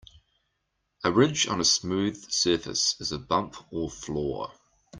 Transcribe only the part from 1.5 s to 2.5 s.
a smooth